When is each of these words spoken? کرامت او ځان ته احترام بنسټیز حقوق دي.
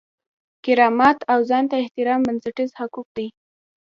کرامت 0.65 1.17
او 1.31 1.39
ځان 1.49 1.63
ته 1.69 1.75
احترام 1.83 2.19
بنسټیز 2.27 2.71
حقوق 2.79 3.07
دي. 3.17 3.27